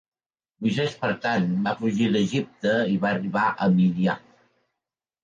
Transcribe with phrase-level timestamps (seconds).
[0.67, 4.25] Moisès, per tant, va fugir d'Egipte i va arribar a Midian.